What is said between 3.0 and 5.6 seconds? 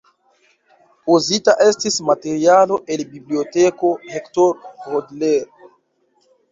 Biblioteko Hector Hodler.